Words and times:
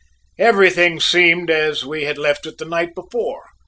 Everything 0.39 0.99
seemed 0.99 1.51
as 1.51 1.85
we 1.85 2.05
had 2.05 2.17
left 2.17 2.47
it 2.47 2.57
the 2.57 2.65
night 2.65 2.95
before. 2.95 3.43